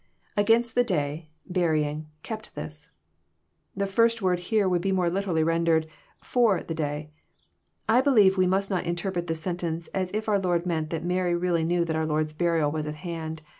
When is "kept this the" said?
2.23-3.85